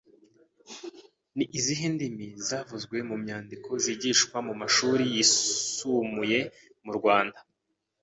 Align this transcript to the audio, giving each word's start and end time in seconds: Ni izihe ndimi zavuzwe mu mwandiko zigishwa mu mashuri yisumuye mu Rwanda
Ni 1.35 1.45
izihe 1.57 1.85
ndimi 1.93 2.27
zavuzwe 2.47 2.97
mu 3.09 3.15
mwandiko 3.21 3.69
zigishwa 3.83 4.37
mu 4.47 4.53
mashuri 4.61 5.03
yisumuye 5.13 6.39
mu 6.85 6.91
Rwanda 6.97 7.39